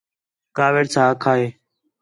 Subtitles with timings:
[0.57, 1.47] کاوِڑ ساں آکھا ہے